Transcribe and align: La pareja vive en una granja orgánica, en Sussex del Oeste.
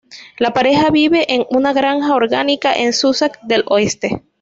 La 0.39 0.51
pareja 0.51 0.89
vive 0.89 1.31
en 1.31 1.45
una 1.51 1.73
granja 1.73 2.15
orgánica, 2.15 2.73
en 2.73 2.91
Sussex 2.91 3.37
del 3.43 3.65
Oeste. 3.67 4.23